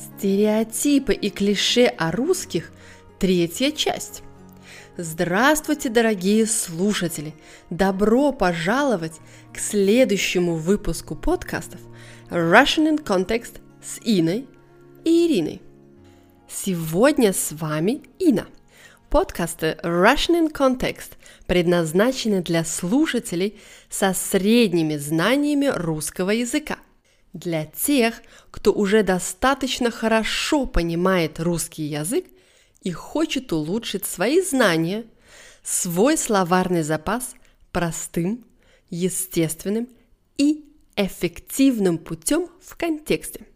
[0.00, 2.72] Стереотипы и клише о русских–
[3.18, 4.22] третья часть.
[4.96, 7.34] Здравствуйте, дорогие слушатели!
[7.68, 9.20] Добро пожаловать
[9.52, 11.80] к следующему выпуску подкастов
[12.30, 14.48] Russian in Context с Иной
[15.04, 15.60] и Ириной.
[16.48, 18.46] Сегодня с вами Ина.
[19.10, 21.12] Подкасты Russian in Context
[21.46, 26.78] предназначены для слушателей со средними знаниями русского языка–
[27.32, 32.26] для тех, кто уже достаточно хорошо понимает русский язык
[32.82, 35.04] и хочет улучшить свои знания,
[35.62, 37.34] свой словарный запас
[37.72, 38.44] простым,
[38.88, 39.88] естественным
[40.36, 40.64] и
[40.96, 43.46] эффективным путем в контексте.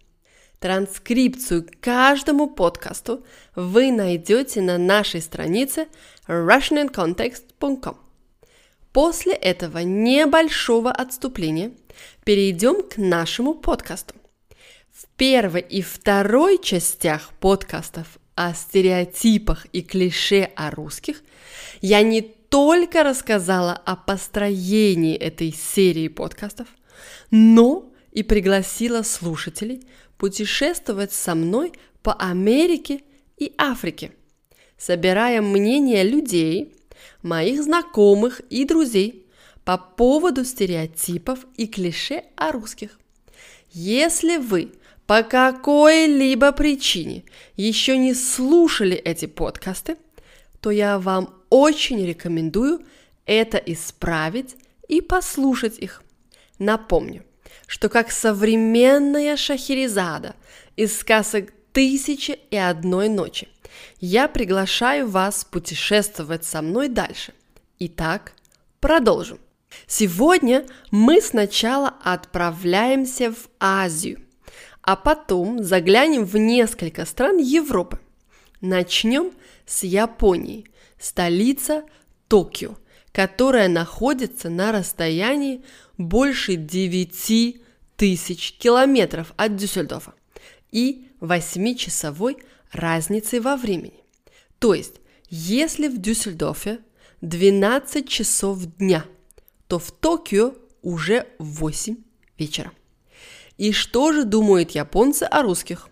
[0.61, 5.89] Транскрипцию каждому подкасту вы найдете на нашей странице
[6.27, 7.99] russiancontext.com.
[8.93, 11.73] После этого небольшого отступления
[12.25, 14.15] перейдем к нашему подкасту.
[14.93, 21.23] В первой и второй частях подкастов о стереотипах и клише о русских
[21.81, 26.69] я не только рассказала о построении этой серии подкастов,
[27.31, 29.83] но и пригласила слушателей
[30.17, 31.73] путешествовать со мной
[32.03, 33.03] по Америке
[33.37, 34.13] и Африке,
[34.79, 36.77] собирая мнения людей,
[37.23, 39.24] моих знакомых и друзей
[39.65, 42.99] по поводу стереотипов и клише о русских.
[43.73, 44.73] Если вы
[45.07, 47.25] по какой-либо причине
[47.57, 49.97] еще не слушали эти подкасты,
[50.61, 52.85] то я вам очень рекомендую
[53.27, 54.57] это исправить
[54.89, 56.03] и послушать их.
[56.59, 57.25] Напомню,
[57.67, 60.35] что как современная Шахерезада
[60.77, 63.49] из сказок «Тысячи и одной ночи»
[64.01, 67.33] я приглашаю вас путешествовать со мной дальше.
[67.79, 68.33] Итак,
[68.81, 69.39] продолжим.
[69.87, 74.25] Сегодня мы сначала отправляемся в Азию,
[74.83, 78.01] а потом заглянем в несколько стран Европы.
[78.61, 79.33] Начнем
[79.67, 80.67] с Японии,
[80.99, 81.85] столица
[82.29, 82.77] Токио,
[83.13, 85.63] которая находится на расстоянии
[85.99, 87.61] больше 9
[87.97, 90.15] тысяч километров от Дюссельдорфа
[90.73, 92.39] и 8-часовой
[92.73, 94.03] разницей во времени.
[94.59, 94.97] То есть,
[95.31, 96.81] если в Дюссельдорфе
[97.21, 99.05] 12 часов дня,
[99.69, 101.97] то в Токио уже 8
[102.39, 102.73] вечера.
[103.57, 105.89] И что же думают японцы о русских?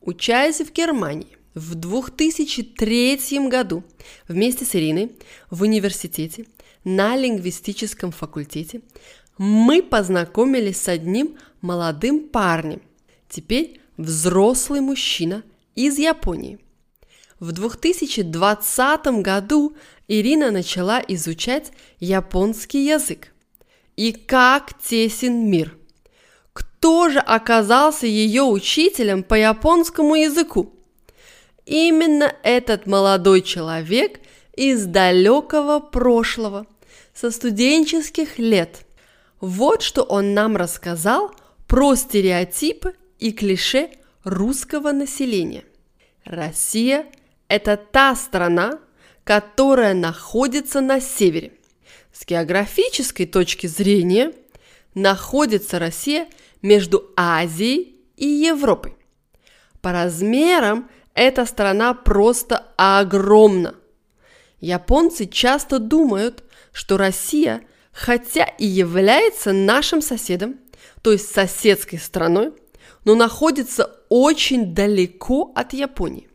[0.00, 3.82] Учаясь в Германии в 2003 году
[4.28, 5.12] вместе с Ириной
[5.50, 6.46] в университете
[6.84, 8.82] на лингвистическом факультете
[9.38, 12.82] мы познакомились с одним молодым парнем,
[13.28, 15.42] теперь взрослый мужчина–
[15.76, 16.58] из Японии.
[17.38, 19.76] В 2020 году
[20.08, 21.70] Ирина начала изучать
[22.00, 23.34] японский язык.
[23.94, 25.76] И как тесен мир!
[26.54, 30.72] Кто же оказался ее учителем по японскому языку?
[31.66, 34.20] Именно этот молодой человек
[34.54, 36.66] из далекого прошлого,
[37.12, 38.86] со студенческих лет.
[39.40, 41.34] Вот что он нам рассказал
[41.66, 43.90] про стереотипы и клише
[44.24, 45.64] русского населения.
[46.24, 47.04] Россия–
[47.48, 48.80] это та страна,
[49.24, 51.52] которая находится на севере.
[52.12, 54.32] С географической точки зрения
[54.94, 56.28] находится Россия
[56.62, 58.96] между Азией и Европой.
[59.82, 63.74] По размерам эта страна просто огромна.
[64.60, 67.62] Японцы часто думают, что Россия,
[67.92, 70.56] хотя и является нашим соседом,
[71.02, 72.52] то есть соседской страной,
[73.04, 76.28] но находится очень далеко от Японии.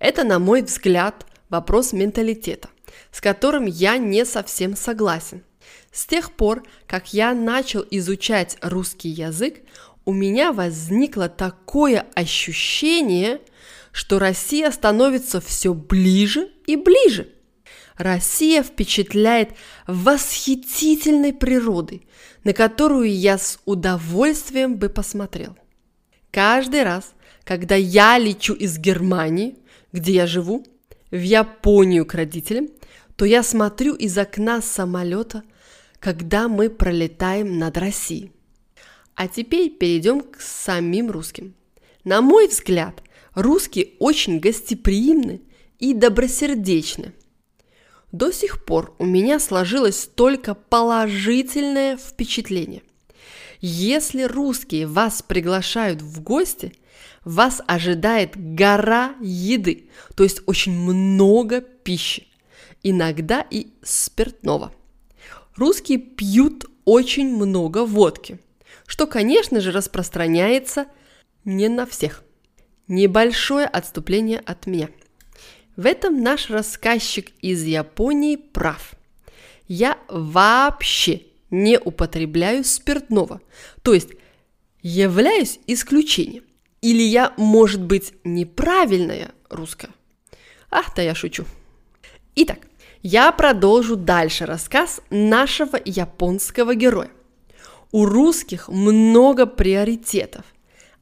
[0.00, 2.70] Это, на мой взгляд, вопрос менталитета,
[3.12, 5.44] с которым я не совсем согласен.
[5.92, 9.60] С тех пор, как я начал изучать русский язык,
[10.04, 13.40] у меня возникло такое ощущение,
[13.92, 17.28] что Россия становится все ближе и ближе.
[17.98, 19.50] Россия впечатляет
[19.86, 22.06] восхитительной природой,
[22.44, 25.58] на которую я с удовольствием бы посмотрел.
[26.30, 27.12] Каждый раз,
[27.44, 29.59] когда я лечу из Германии,
[29.92, 30.64] где я живу,
[31.10, 32.68] в Японию к родителям,
[33.16, 35.42] то я смотрю из окна самолета,
[35.98, 38.32] когда мы пролетаем над Россией.
[39.14, 41.54] А теперь перейдем к самим русским.
[42.04, 43.02] На мой взгляд,
[43.34, 45.42] русские очень гостеприимны
[45.78, 47.12] и добросердечны.
[48.12, 52.82] До сих пор у меня сложилось только положительное впечатление.
[53.60, 56.72] Если русские вас приглашают в гости,
[57.24, 62.26] вас ожидает гора еды, то есть очень много пищи,
[62.82, 64.72] иногда и спиртного.
[65.56, 68.40] Русские пьют очень много водки,
[68.86, 70.86] что, конечно же, распространяется
[71.44, 72.24] не на всех.
[72.88, 74.88] Небольшое отступление от меня.
[75.76, 78.94] В этом наш рассказчик из Японии прав.
[79.68, 83.40] Я вообще не употребляю спиртного,
[83.82, 84.10] то есть
[84.82, 86.44] являюсь исключением.
[86.80, 89.90] Или я, может быть, неправильная русская?
[90.70, 91.44] Ах, да я шучу.
[92.36, 92.60] Итак,
[93.02, 97.10] я продолжу дальше рассказ нашего японского героя.
[97.92, 100.44] У русских много приоритетов,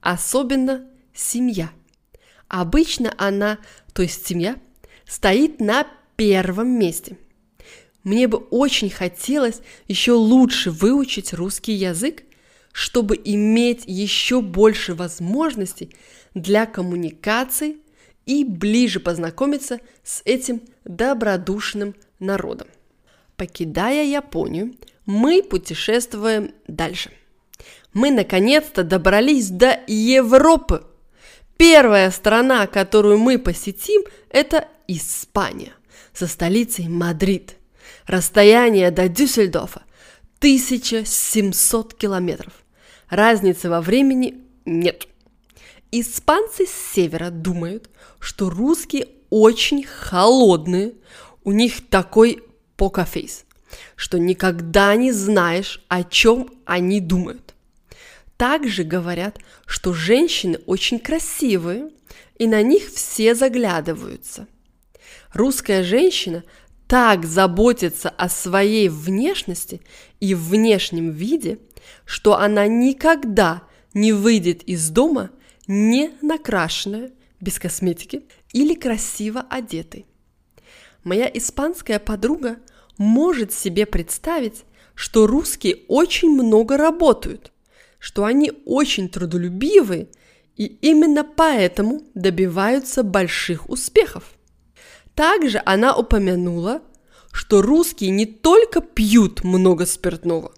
[0.01, 1.71] особенно семья.
[2.49, 3.59] Обычно она,
[3.93, 4.57] то есть семья,
[5.07, 5.87] стоит на
[6.17, 7.19] первом месте.
[8.05, 12.23] Мне бы очень хотелось еще лучше выучить русский язык,
[12.73, 15.95] чтобы иметь еще больше возможностей
[16.35, 17.79] для коммуникации
[18.25, 22.69] и ближе познакомиться с этим добродушным народом.
[23.37, 24.75] Покидая Японию,
[25.07, 27.11] мы путешествуем дальше.
[27.93, 30.85] Мы наконец-то добрались до Европы.
[31.57, 35.73] Первая страна, которую мы посетим, это Испания
[36.13, 37.58] со столицей Мадрид.
[38.07, 39.83] Расстояние до Дюссельдорфа
[40.39, 42.53] 1700 километров.
[43.09, 45.09] Разницы во времени нет.
[45.91, 47.91] Испанцы с севера думают,
[48.21, 50.95] что русские очень холодные,
[51.45, 52.43] у них такой
[52.77, 53.45] покафейс,
[53.97, 57.55] что никогда не знаешь, о чем они думают.
[58.37, 61.91] Также говорят, что женщины очень красивые,
[62.39, 64.47] и на них все заглядываются.
[65.33, 66.45] Русская женщина
[66.89, 69.83] так заботится о своей внешности
[70.21, 71.59] и внешнем виде,
[72.07, 73.63] что она никогда
[73.93, 75.31] не выйдет из дома
[75.67, 80.07] не накрашенная, без косметики или красиво одетой.
[81.05, 82.57] Моя испанская подруга
[82.97, 84.65] может себе представить,
[84.95, 87.53] что русские очень много работают,
[87.99, 90.09] что они очень трудолюбивые
[90.57, 94.38] и именно поэтому добиваются больших успехов.
[95.19, 96.81] Также она упомянула,
[97.33, 100.53] что русские не только пьют много спиртного,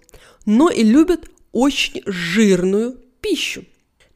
[0.45, 3.65] но и любят очень жирную пищу.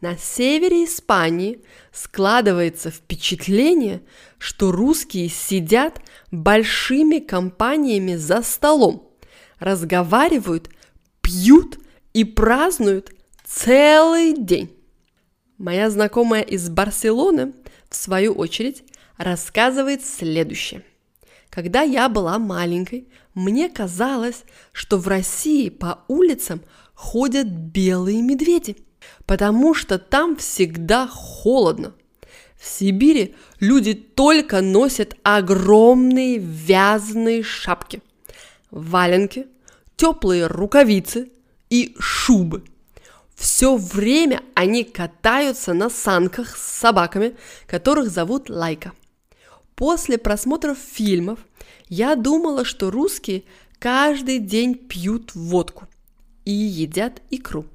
[0.01, 4.03] На севере Испании складывается впечатление,
[4.37, 5.99] что русские сидят
[6.29, 9.09] большими компаниями за столом,
[9.57, 10.69] разговаривают,
[11.21, 11.79] пьют
[12.13, 13.15] и празднуют
[13.47, 14.69] целый день.
[15.57, 17.53] Моя знакомая из Барселоны,
[17.89, 18.83] в свою очередь,
[19.17, 20.83] рассказывает следующее.
[21.49, 26.61] Когда я была маленькой, мне казалось, что в России по улицам
[26.93, 28.77] ходят белые медведи,
[29.25, 31.93] потому что там всегда холодно.
[32.59, 38.01] В Сибири люди только носят огромные вязаные шапки,
[38.71, 39.47] валенки,
[39.95, 41.29] теплые рукавицы
[41.69, 42.63] и шубы.
[43.35, 47.35] Все время они катаются на санках с собаками,
[47.67, 48.93] которых зовут Лайка.
[49.75, 51.39] После просмотров фильмов
[51.89, 53.43] я думала, что русские
[53.77, 55.87] каждый день пьют водку
[56.45, 57.65] и едят икру.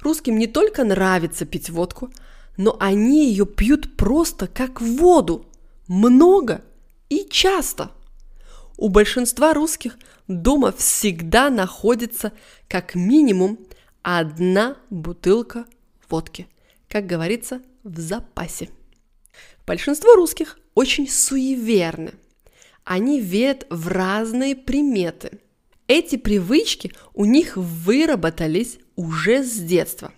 [0.00, 2.10] Русским не только нравится пить водку,
[2.56, 5.46] но они ее пьют просто как воду,
[5.88, 6.62] много
[7.08, 7.90] и часто.
[8.76, 9.98] У большинства русских
[10.28, 12.32] дома всегда находится
[12.68, 13.58] как минимум
[14.02, 15.66] одна бутылка
[16.08, 16.46] водки,
[16.88, 18.70] как говорится, в запасе.
[19.66, 22.12] Большинство русских очень суеверны.
[22.84, 25.38] Они верят в разные приметы.
[25.86, 30.12] Эти привычки у них выработались уже с детства.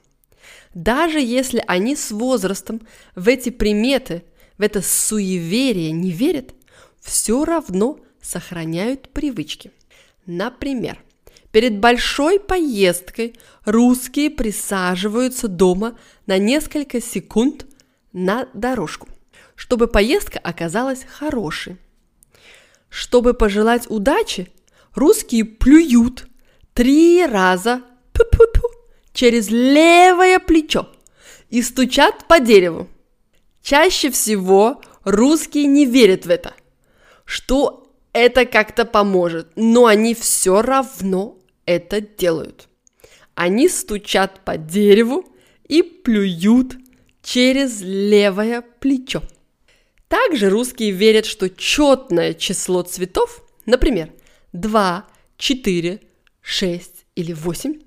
[0.74, 2.80] Даже если они с возрастом
[3.14, 4.22] в эти приметы,
[4.58, 6.54] в это суеверие не верят,
[7.00, 9.72] все равно сохраняют привычки.
[10.24, 11.02] Например,
[11.50, 17.66] перед большой поездкой русские присаживаются дома на несколько секунд
[18.12, 19.08] на дорожку,
[19.54, 21.76] чтобы поездка оказалась хорошей.
[22.88, 24.50] Чтобы пожелать удачи,
[24.94, 26.26] русские плюют
[26.74, 28.68] три раза пу-пу-пу
[29.12, 30.88] через левое плечо
[31.48, 32.88] и стучат по дереву.
[33.62, 36.54] Чаще всего русские не верят в это,
[37.24, 42.68] что это как-то поможет, но они все равно это делают.
[43.34, 45.24] Они стучат по дереву
[45.66, 46.76] и плюют
[47.22, 49.22] через левое плечо.
[50.08, 54.12] Также русские верят, что четное число цветов, например,
[54.52, 55.06] 2,
[55.38, 56.00] 4,
[56.42, 57.80] 6 или 8,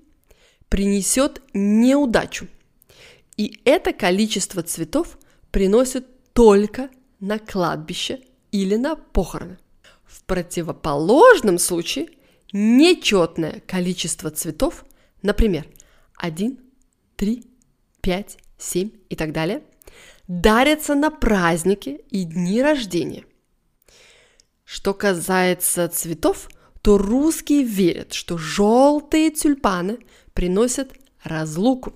[0.69, 2.47] принесет неудачу.
[3.37, 5.19] И это количество цветов
[5.51, 6.89] приносит только
[7.19, 9.59] на кладбище или на похороны.
[10.05, 12.07] В противоположном случае
[12.51, 14.85] нечетное количество цветов,
[15.21, 15.67] например,
[16.17, 16.57] 1,
[17.17, 17.43] 3,
[18.01, 19.63] 5, 7 и так далее,
[20.27, 23.25] дарятся на праздники и дни рождения.
[24.63, 26.49] Что касается цветов,
[26.81, 29.99] то русские верят, что желтые тюльпаны
[30.33, 30.91] приносят
[31.23, 31.93] разлуку.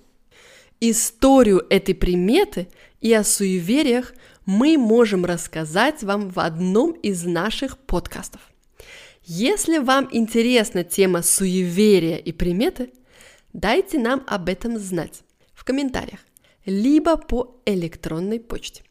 [0.79, 2.67] Историю этой приметы
[3.01, 4.13] и о суевериях
[4.45, 8.41] мы можем рассказать вам в одном из наших подкастов.
[9.23, 12.91] Если вам интересна тема суеверия и приметы,
[13.53, 15.21] дайте нам об этом знать
[15.53, 16.19] в комментариях,
[16.66, 18.84] либо по электронной почте.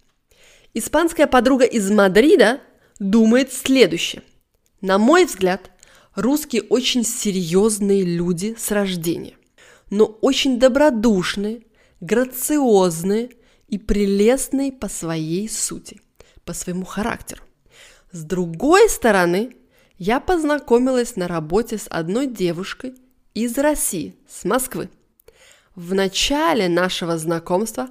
[0.75, 2.61] Испанская подруга из Мадрида
[2.99, 4.23] думает следующее.
[4.81, 5.71] На мой взгляд,
[6.15, 9.37] русские очень серьезные люди с рождения,
[9.91, 11.63] но очень добродушные,
[12.01, 13.31] грациозные
[13.69, 16.01] и прелестные по своей сути,
[16.45, 17.43] по своему характеру.
[18.13, 19.57] С другой стороны,
[19.99, 22.95] я познакомилась на работе с одной девушкой
[23.35, 24.89] из России, с Москвы.
[25.79, 27.89] В начале нашего знакомства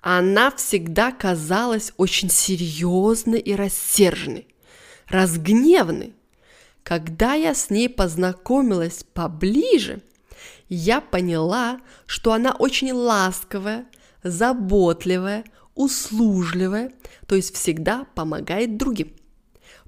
[0.00, 4.48] она всегда казалась очень серьезной и рассерженной,
[5.06, 6.14] разгневанной.
[6.82, 10.00] Когда я с ней познакомилась поближе,
[10.70, 13.84] я поняла, что она очень ласковая,
[14.22, 16.90] заботливая, услужливая,
[17.26, 19.12] то есть всегда помогает другим.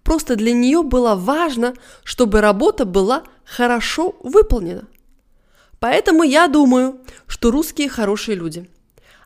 [0.02, 1.72] Просто для нее было важно,
[2.04, 4.86] чтобы работа была хорошо выполнена.
[5.80, 8.68] Поэтому я думаю, что русские хорошие люди.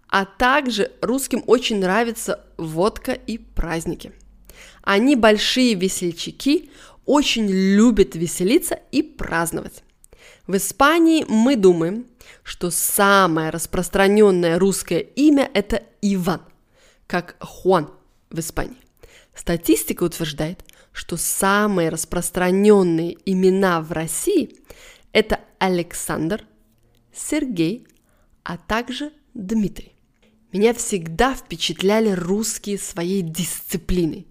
[0.08, 4.12] А также русским очень нравится водка и праздники.
[4.82, 6.70] Они большие весельчаки,
[7.06, 9.82] очень любят веселиться и праздновать.
[10.46, 12.06] В Испании мы думаем,
[12.42, 16.42] что самое распространенное русское имя– это Иван,
[17.06, 17.90] как Хуан
[18.30, 18.76] в Испании.
[19.34, 24.56] Статистика утверждает, что самые распространенные имена в России–
[25.12, 26.44] это Александр,
[27.12, 27.86] Сергей,
[28.42, 29.92] а также Дмитрий.
[30.52, 34.26] Меня всегда впечатляли русские своей дисциплиной,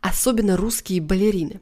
[0.00, 1.60] особенно русские балерины.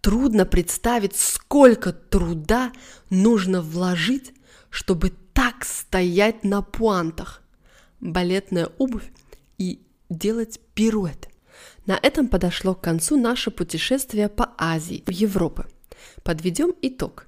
[0.00, 2.72] Трудно представить, сколько труда
[3.10, 4.32] нужно вложить,
[4.70, 7.42] чтобы так стоять на пуантах,
[8.00, 9.10] балетная обувь
[9.58, 11.28] и делать пируэты.
[11.86, 15.64] На этом подошло к концу наше путешествие по Азии, в Европу.
[16.22, 17.26] Подведем итог.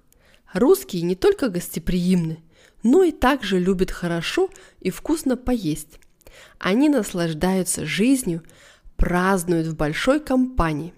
[0.53, 2.43] Русские не только гостеприимны,
[2.83, 4.51] но и также любят хорошо
[4.81, 5.99] и вкусно поесть.
[6.59, 8.43] Они наслаждаются жизнью,
[8.97, 10.95] празднуют в большой компании.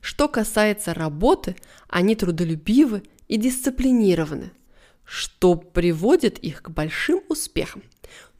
[0.00, 1.56] Что касается работы,
[1.88, 4.52] они трудолюбивы и дисциплинированы,
[5.04, 7.82] что приводит их к большим успехам.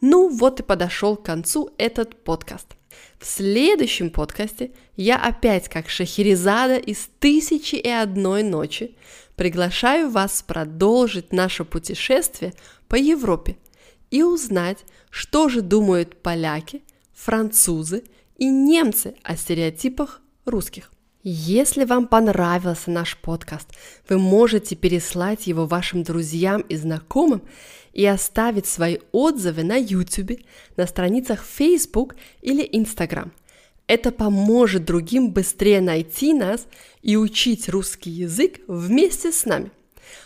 [0.00, 2.76] Ну вот и подошел к концу этот подкаст.
[3.19, 8.97] В следующем подкасте я опять, как Шахерезада из «Тысячи и одной ночи»,
[9.40, 12.52] приглашаю вас продолжить наше путешествие
[12.88, 13.56] по Европе
[14.11, 16.82] и узнать, что же думают поляки,
[17.14, 18.04] французы
[18.37, 20.92] и немцы о стереотипах русских.
[21.23, 23.68] Если вам понравился наш подкаст,
[24.11, 27.40] вы можете переслать его вашим друзьям и знакомым
[27.94, 30.38] и оставить свои отзывы на YouTube,
[30.76, 33.32] на страницах Facebook или Instagram.
[33.90, 36.68] Это поможет другим быстрее найти нас
[37.02, 39.73] и учить русский язык вместе с нами.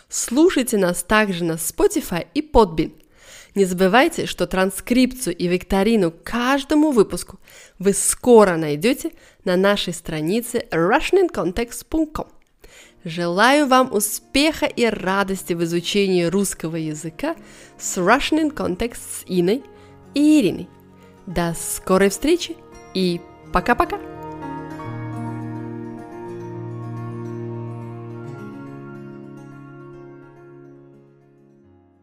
[0.07, 2.91] Слушайте нас также на Spotify и Podbean–
[3.55, 7.39] не забывайте, что транскрипцию и викторину каждому выпуску
[7.79, 9.13] вы скоро найдете
[9.45, 12.27] на нашей странице russianincontext.com.
[13.05, 17.35] Желаю вам успеха и радости в изучении русского языка
[17.79, 19.63] с Russian in Context с Иной
[20.13, 20.67] и Ириной.
[21.25, 22.57] До скорой встречи
[22.93, 23.21] и
[23.55, 23.97] Пока-пока!